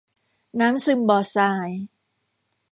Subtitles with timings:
[0.59, 1.69] น้ำซึมบ่อทราย